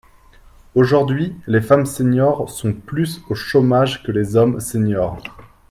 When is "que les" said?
4.01-4.35